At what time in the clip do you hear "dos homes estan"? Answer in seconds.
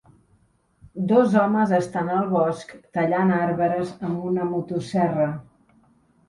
1.11-2.09